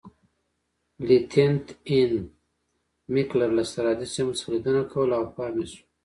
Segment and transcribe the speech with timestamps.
[1.07, 2.13] لیتننت اېن
[3.13, 5.81] میکلر له سرحدي سیمو څخه لیدنه کوله او پام یې شو.